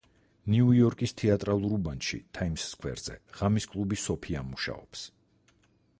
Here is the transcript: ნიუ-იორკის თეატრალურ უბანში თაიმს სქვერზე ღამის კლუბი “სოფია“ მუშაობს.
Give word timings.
ნიუ-იორკის 0.51 1.13
თეატრალურ 1.21 1.75
უბანში 1.77 2.19
თაიმს 2.39 2.65
სქვერზე 2.71 3.19
ღამის 3.41 3.69
კლუბი 3.75 4.03
“სოფია“ 4.07 4.45
მუშაობს. 4.51 5.05